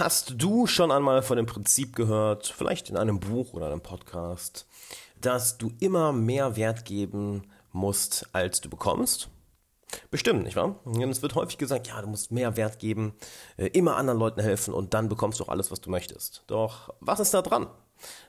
[0.00, 4.66] Hast du schon einmal von dem Prinzip gehört, vielleicht in einem Buch oder einem Podcast,
[5.20, 9.28] dass du immer mehr Wert geben musst, als du bekommst?
[10.10, 10.76] Bestimmt, nicht wahr?
[11.10, 13.12] Es wird häufig gesagt, ja, du musst mehr Wert geben,
[13.58, 16.44] äh, immer anderen Leuten helfen und dann bekommst du auch alles, was du möchtest.
[16.46, 17.66] Doch was ist da dran?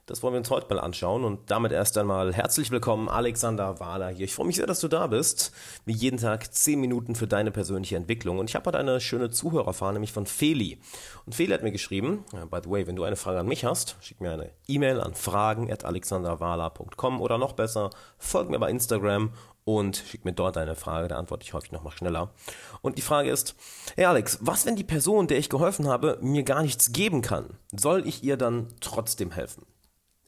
[0.05, 4.09] Das wollen wir uns heute mal anschauen und damit erst einmal herzlich willkommen, Alexander Wahler
[4.09, 4.25] hier.
[4.25, 5.53] Ich freue mich sehr, dass du da bist.
[5.85, 8.39] Wie jeden Tag 10 Minuten für deine persönliche Entwicklung.
[8.39, 10.79] Und ich habe heute eine schöne Zuhörerfahne, nämlich von Feli.
[11.25, 13.95] Und Feli hat mir geschrieben, by the way, wenn du eine Frage an mich hast,
[14.01, 19.31] schick mir eine E-Mail an fragen.alexanderwahler.com oder noch besser, folg mir bei Instagram
[19.63, 22.33] und schick mir dort eine Frage, da antworte ich häufig nochmal schneller.
[22.81, 23.55] Und die Frage ist,
[23.95, 27.57] hey Alex, was, wenn die Person, der ich geholfen habe, mir gar nichts geben kann?
[27.75, 29.65] Soll ich ihr dann trotzdem helfen?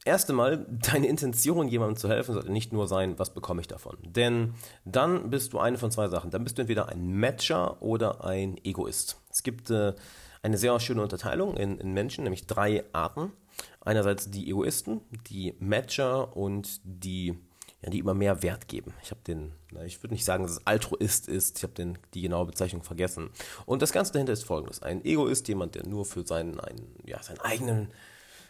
[0.04, 3.96] Erst einmal, deine Intention, jemandem zu helfen, sollte nicht nur sein, was bekomme ich davon.
[4.02, 6.30] Denn dann bist du eine von zwei Sachen.
[6.30, 9.20] Dann bist du entweder ein Matcher oder ein Egoist.
[9.30, 9.94] Es gibt äh,
[10.42, 13.32] eine sehr schöne Unterteilung in, in Menschen, nämlich drei Arten.
[13.80, 17.38] Einerseits die Egoisten, die Matcher und die
[17.84, 18.94] ja, die immer mehr Wert geben.
[19.02, 19.52] Ich habe den,
[19.84, 23.28] ich würde nicht sagen, dass es Altruist ist, ich habe die genaue Bezeichnung vergessen.
[23.66, 24.82] Und das Ganze dahinter ist folgendes.
[24.82, 27.90] Ein Egoist, jemand, der nur für seinen, einen, ja, seinen eigenen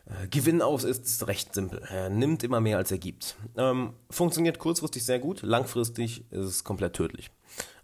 [0.07, 1.83] äh, Gewinn aus ist, ist recht simpel.
[1.91, 3.35] Er nimmt immer mehr, als er gibt.
[3.57, 7.33] Ähm, funktioniert kurzfristig sehr gut, langfristig ist es komplett tödlich.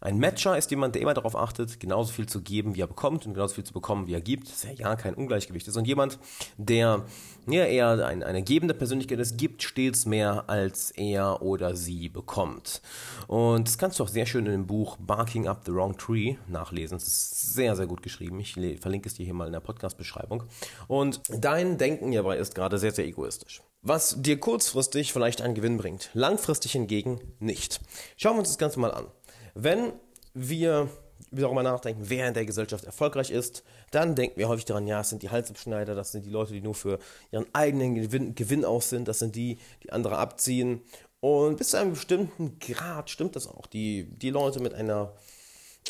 [0.03, 3.27] Ein Matcher ist jemand, der immer darauf achtet, genauso viel zu geben, wie er bekommt
[3.27, 4.49] und genauso viel zu bekommen, wie er gibt.
[4.49, 5.77] Das ist ja gar kein Ungleichgewicht ist.
[5.77, 6.19] Und jemand,
[6.57, 7.05] der
[7.47, 12.81] ja, eher ein, eine gebende Persönlichkeit ist, gibt stets mehr, als er oder sie bekommt.
[13.27, 16.37] Und das kannst du auch sehr schön in dem Buch Barking Up the Wrong Tree
[16.49, 16.97] nachlesen.
[16.97, 18.41] Es ist sehr, sehr gut geschrieben.
[18.41, 20.45] Ich verlinke es dir hier mal in der Podcast-Beschreibung.
[20.89, 23.61] Und dein Denken hierbei ist gerade sehr, sehr egoistisch.
[23.83, 27.81] Was dir kurzfristig vielleicht einen Gewinn bringt, langfristig hingegen nicht.
[28.19, 29.07] Schauen wir uns das Ganze mal an.
[29.55, 29.93] Wenn
[30.35, 30.89] wir
[31.31, 35.11] darüber nachdenken, wer in der Gesellschaft erfolgreich ist, dann denken wir häufig daran, ja, es
[35.11, 36.99] sind die Halsabschneider, das sind die Leute, die nur für
[37.31, 40.83] ihren eigenen Gewinn, Gewinn aus sind, das sind die, die andere abziehen.
[41.21, 43.67] Und bis zu einem bestimmten Grad stimmt das auch.
[43.67, 45.13] Die, die Leute mit einer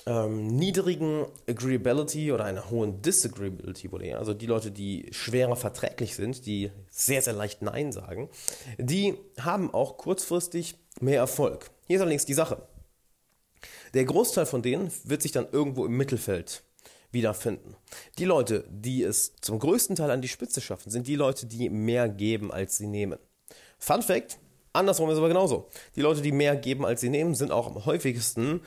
[0.07, 6.71] ähm, niedrigen Agreeability oder einer hohen Disagreeability, also die Leute, die schwerer verträglich sind, die
[6.91, 8.29] sehr, sehr leicht Nein sagen,
[8.79, 11.71] die haben auch kurzfristig mehr Erfolg.
[11.87, 12.63] Hier ist allerdings die Sache.
[13.95, 16.63] Der Großteil von denen wird sich dann irgendwo im Mittelfeld
[17.13, 17.77] wiederfinden.
[18.19, 21.69] Die Leute, die es zum größten Teil an die Spitze schaffen, sind die Leute, die
[21.69, 23.19] mehr geben, als sie nehmen.
[23.79, 24.39] Fun Fact,
[24.73, 25.69] andersrum ist aber genauso.
[25.97, 28.61] Die Leute, die mehr geben, als sie nehmen, sind auch am häufigsten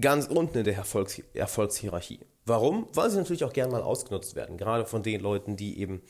[0.00, 2.20] ganz unten in der Erfolgs Erfolgshierarchie.
[2.46, 2.86] Warum?
[2.94, 6.02] Weil sie natürlich auch gern mal ausgenutzt werden, gerade von den Leuten, die eben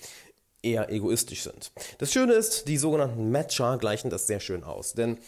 [0.62, 1.72] eher egoistisch sind.
[1.98, 5.18] Das Schöne ist, die sogenannten Matcher gleichen das sehr schön aus, denn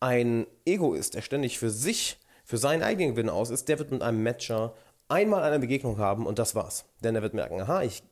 [0.00, 4.02] ein Egoist, der ständig für sich für seinen eigenen Gewinn aus ist, der wird mit
[4.02, 4.74] einem Matcher
[5.08, 6.84] einmal eine Begegnung haben und das war's.
[7.02, 8.02] Denn er wird merken, aha, ich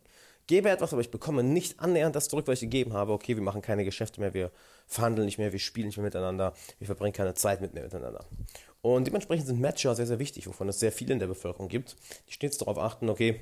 [0.46, 3.12] gebe etwas, aber ich bekomme nicht annähernd das zurück, was ich gegeben habe.
[3.12, 4.50] Okay, wir machen keine Geschäfte mehr, wir
[4.86, 8.24] verhandeln nicht mehr, wir spielen nicht mehr miteinander, wir verbringen keine Zeit mit mehr miteinander.
[8.80, 11.96] Und dementsprechend sind Matcher sehr, sehr wichtig, wovon es sehr viele in der Bevölkerung gibt,
[12.28, 13.40] die stets darauf achten, okay,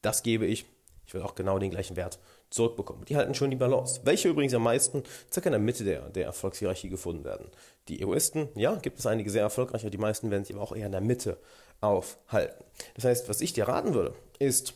[0.00, 0.66] das gebe ich,
[1.12, 2.18] ich will auch genau den gleichen Wert
[2.48, 3.04] zurückbekommen.
[3.04, 4.00] Die halten schon die Balance.
[4.04, 7.50] Welche übrigens am meisten circa in der Mitte der, der Erfolgshierarchie gefunden werden.
[7.88, 10.86] Die Egoisten, ja, gibt es einige sehr erfolgreiche, die meisten werden sich aber auch eher
[10.86, 11.36] in der Mitte
[11.82, 12.64] aufhalten.
[12.94, 14.72] Das heißt, was ich dir raten würde, ist,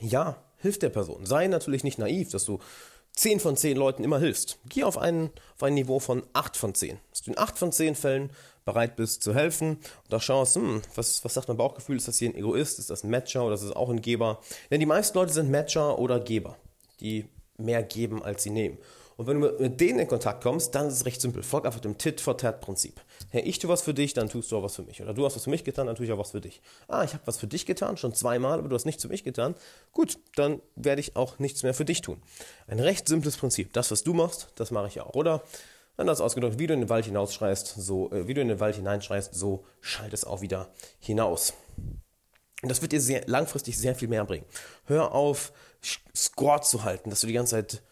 [0.00, 1.24] ja, hilf der Person.
[1.24, 2.58] Sei natürlich nicht naiv, dass du
[3.18, 4.60] 10 von 10 Leuten immer hilfst.
[4.68, 7.00] Geh auf ein, auf ein Niveau von 8 von 10.
[7.10, 8.30] Dass du in 8 von 10 Fällen
[8.64, 12.18] bereit bist zu helfen und da schaust, hm, was, was sagt mein Bauchgefühl, ist das
[12.18, 14.40] hier ein Egoist, ist das ein Matcher oder ist das auch ein Geber?
[14.70, 16.58] Denn die meisten Leute sind Matcher oder Geber,
[17.00, 17.26] die
[17.56, 18.78] mehr geben, als sie nehmen.
[19.18, 21.42] Und wenn du mit denen in Kontakt kommst, dann ist es recht simpel.
[21.42, 23.00] Folg einfach dem Tit-for-Tat-Prinzip.
[23.30, 25.02] Hey, ich tue was für dich, dann tust du auch was für mich.
[25.02, 26.62] Oder du hast was für mich getan, dann tue ich auch was für dich.
[26.86, 29.24] Ah, ich habe was für dich getan, schon zweimal, aber du hast nichts für mich
[29.24, 29.56] getan.
[29.92, 32.22] Gut, dann werde ich auch nichts mehr für dich tun.
[32.68, 33.72] Ein recht simples Prinzip.
[33.72, 35.14] Das, was du machst, das mache ich auch.
[35.14, 35.42] Oder
[35.98, 38.76] Anders ausgedrückt, wie du in den Wald hinausschreist, so, äh, wie du in den Wald
[38.76, 40.68] hineinschreist, so schallt es auch wieder
[41.00, 41.54] hinaus.
[42.62, 44.46] Und das wird dir sehr, langfristig sehr viel mehr bringen.
[44.84, 45.52] Hör auf,
[46.14, 47.82] Score zu halten, dass du die ganze Zeit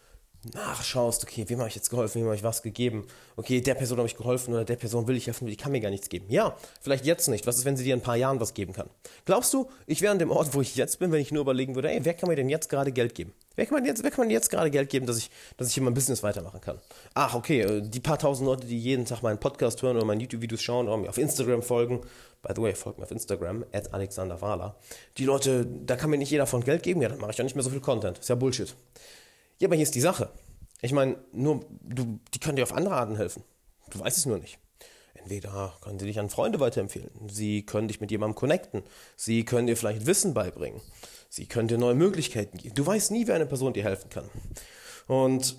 [0.53, 3.05] nachschaust, okay, wem habe ich jetzt geholfen, wem habe ich was gegeben,
[3.35, 5.79] okay, der Person habe ich geholfen oder der Person will ich helfen, die kann mir
[5.79, 6.25] gar nichts geben.
[6.29, 7.47] Ja, vielleicht jetzt nicht.
[7.47, 8.89] Was ist, wenn sie dir in ein paar Jahren was geben kann?
[9.25, 11.75] Glaubst du, ich wäre an dem Ort, wo ich jetzt bin, wenn ich nur überlegen
[11.75, 13.33] würde, ey, wer kann mir denn jetzt gerade Geld geben?
[13.55, 15.73] Wer kann mir jetzt, wer kann mir jetzt gerade Geld geben, dass ich, dass ich
[15.73, 16.79] hier mein Business weitermachen kann?
[17.15, 20.21] Ach, okay, äh, die paar tausend Leute, die jeden Tag meinen Podcast hören oder meine
[20.21, 22.01] YouTube-Videos schauen oder mir auf Instagram folgen,
[22.43, 24.75] by the way, folgt mir auf Instagram, at Alexander Wahler.
[25.17, 27.43] Die Leute, da kann mir nicht jeder von Geld geben, ja, dann mache ich auch
[27.43, 28.19] nicht mehr so viel Content.
[28.19, 28.75] Ist ja Bullshit.
[29.59, 30.29] Ja, aber hier ist die Sache.
[30.81, 33.43] Ich meine, nur, du, die können dir auf andere Arten helfen.
[33.89, 34.59] Du weißt es nur nicht.
[35.15, 38.83] Entweder können sie dich an Freunde weiterempfehlen, sie können dich mit jemandem connecten,
[39.17, 40.79] sie können dir vielleicht Wissen beibringen,
[41.29, 42.75] Sie können dir neue Möglichkeiten geben.
[42.75, 44.29] Du weißt nie, wer eine Person dir helfen kann.
[45.07, 45.57] Und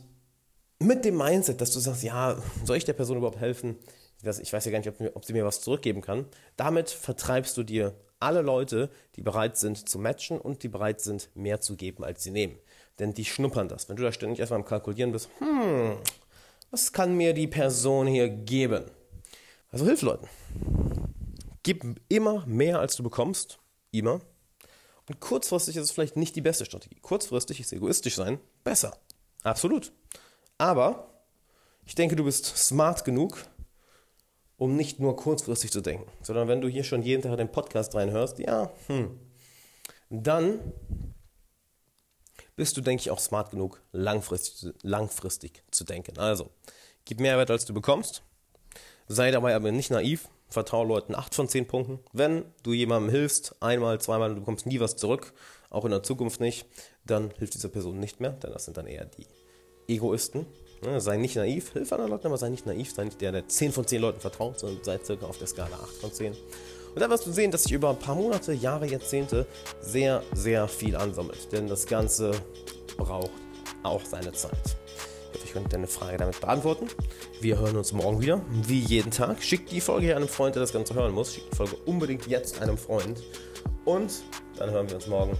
[0.78, 3.76] mit dem Mindset, dass du sagst, ja, soll ich der Person überhaupt helfen?
[4.22, 6.26] Ich weiß ja gar nicht, ob sie mir was zurückgeben kann.
[6.56, 11.30] Damit vertreibst du dir alle Leute, die bereit sind zu matchen und die bereit sind,
[11.34, 12.56] mehr zu geben, als sie nehmen.
[12.98, 13.88] Denn die schnuppern das.
[13.88, 15.96] Wenn du da ständig erstmal am Kalkulieren bist, hm,
[16.70, 18.84] was kann mir die Person hier geben?
[19.70, 20.28] Also hilf Leuten.
[21.62, 23.58] Gib immer mehr, als du bekommst.
[23.90, 24.20] Immer.
[25.08, 26.98] Und kurzfristig ist es vielleicht nicht die beste Strategie.
[27.00, 28.96] Kurzfristig ist egoistisch sein besser.
[29.42, 29.92] Absolut.
[30.58, 31.08] Aber
[31.86, 33.46] ich denke, du bist smart genug,
[34.58, 37.94] um nicht nur kurzfristig zu denken, sondern wenn du hier schon jeden Tag den Podcast
[37.94, 39.18] reinhörst, ja, hm,
[40.10, 40.60] dann
[42.58, 46.18] bist du, denke ich, auch smart genug, langfristig, langfristig zu denken.
[46.18, 46.50] Also,
[47.04, 48.24] gib Mehrwert, als du bekommst.
[49.06, 50.28] Sei dabei aber nicht naiv.
[50.48, 52.00] Vertraue Leuten 8 von 10 Punkten.
[52.12, 55.34] Wenn du jemandem hilfst, einmal, zweimal, du bekommst nie was zurück,
[55.70, 56.66] auch in der Zukunft nicht,
[57.04, 59.26] dann hilft dieser Person nicht mehr, denn das sind dann eher die
[59.86, 60.44] Egoisten.
[60.82, 63.46] Ne, sei nicht naiv, hilf anderen Leuten, aber sei nicht naiv, sei nicht der, der
[63.46, 66.36] 10 von 10 Leuten vertraut, sondern sei circa auf der Skala 8 von 10.
[66.94, 69.46] Und dann wirst du sehen, dass sich über ein paar Monate, Jahre, Jahrzehnte
[69.80, 71.52] sehr, sehr viel ansammelt.
[71.52, 72.32] Denn das Ganze
[72.96, 73.30] braucht
[73.82, 74.52] auch seine Zeit.
[75.32, 76.88] Ich hoffe, ich konnte deine Frage damit beantworten.
[77.40, 79.42] Wir hören uns morgen wieder, wie jeden Tag.
[79.42, 81.34] Schick die Folge hier einem Freund, der das Ganze hören muss.
[81.34, 83.22] Schick die Folge unbedingt jetzt einem Freund.
[83.84, 84.22] Und
[84.56, 85.36] dann hören wir uns morgen.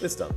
[0.00, 0.30] Bis dann.